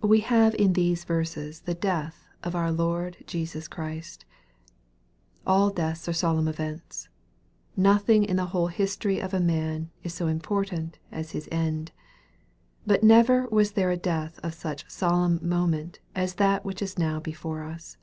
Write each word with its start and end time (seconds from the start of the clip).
WE 0.00 0.20
have 0.20 0.54
in 0.54 0.74
these 0.74 1.02
verses 1.02 1.62
the 1.62 1.74
death 1.74 2.28
of 2.44 2.54
our 2.54 2.70
Lord 2.70 3.16
Jesus 3.26 3.66
Christ. 3.66 4.24
All 5.44 5.70
deaths 5.70 6.08
are 6.08 6.12
solemn 6.12 6.46
events. 6.46 7.08
Nothing 7.76 8.22
in 8.22 8.36
the 8.36 8.44
whole 8.54 8.68
history 8.68 9.18
of 9.18 9.34
a 9.34 9.40
man 9.40 9.90
is 10.04 10.14
so 10.14 10.28
important 10.28 11.00
as 11.10 11.32
his 11.32 11.48
end. 11.50 11.90
But 12.86 13.02
never 13.02 13.48
was 13.48 13.72
there 13.72 13.90
a 13.90 13.96
death 13.96 14.38
of 14.44 14.54
such 14.54 14.88
solemn 14.88 15.40
moment 15.42 15.98
as 16.14 16.34
that 16.36 16.64
which 16.64 16.80
is 16.80 16.96
now 16.96 17.18
before 17.18 17.64
us. 17.64 17.96